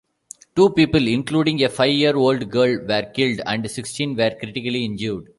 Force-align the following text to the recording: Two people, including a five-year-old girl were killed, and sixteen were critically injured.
Two 0.55 0.71
people, 0.71 1.07
including 1.07 1.63
a 1.63 1.69
five-year-old 1.69 2.49
girl 2.49 2.79
were 2.89 3.11
killed, 3.13 3.41
and 3.45 3.69
sixteen 3.69 4.15
were 4.15 4.31
critically 4.31 4.83
injured. 4.83 5.29